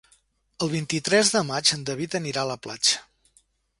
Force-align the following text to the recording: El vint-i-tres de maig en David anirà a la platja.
El 0.65 0.69
vint-i-tres 0.71 1.29
de 1.35 1.43
maig 1.49 1.73
en 1.77 1.83
David 1.91 2.17
anirà 2.21 2.47
a 2.47 2.51
la 2.53 2.59
platja. 2.65 3.05